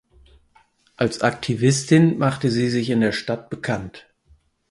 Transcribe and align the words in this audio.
Als 0.97 1.21
Aktivistin 1.21 2.17
machte 2.17 2.49
sie 2.49 2.71
sich 2.71 2.89
in 2.89 3.01
der 3.01 3.11
Stadt 3.11 3.51
bekannt. 3.51 4.09